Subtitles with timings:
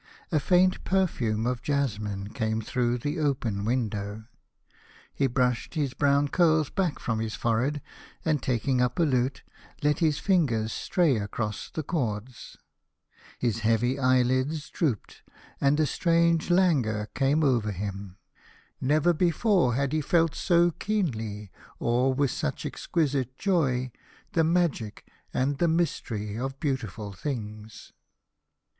[0.31, 4.23] A faint perfume of jasmine came through the open window.
[5.13, 7.83] He brushed his brown curls back from his forehead,'
[8.25, 9.43] and taking up a lute,
[9.83, 12.57] let his fingers stray across the cords.
[13.37, 15.21] His heavy eyelids drooped,
[15.61, 18.17] and a strange languor came over him.
[18.81, 23.91] Never before had he felt so keenly, or with such exquisite joy,
[24.33, 27.93] the magic and the mystery of beautiful things.